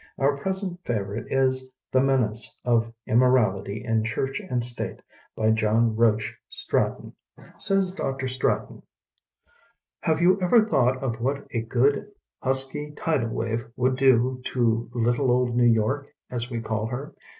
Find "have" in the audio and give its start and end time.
9.99-10.19